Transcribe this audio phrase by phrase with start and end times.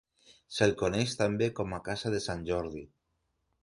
[0.55, 2.87] Se'l coneix també com la casa de Sant Jordi.